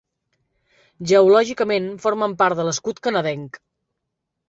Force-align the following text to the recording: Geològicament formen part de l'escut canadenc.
Geològicament 1.11 1.91
formen 2.07 2.37
part 2.43 2.61
de 2.63 2.69
l'escut 2.71 3.07
canadenc. 3.09 3.65